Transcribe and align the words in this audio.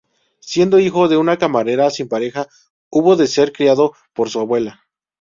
Siendo 0.39 0.79
hijo 0.79 1.07
de 1.09 1.17
una 1.17 1.37
camarera 1.37 1.91
sin 1.91 2.07
pareja, 2.09 2.47
hubo 2.89 3.15
de 3.15 3.27
ser 3.27 3.53
criado 3.53 3.93
por 4.13 4.31
su 4.31 4.39
abuela. 4.39 4.83